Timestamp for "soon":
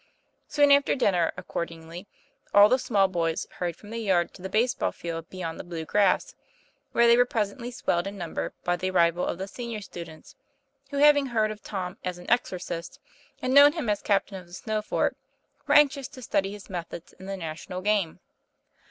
0.47-0.71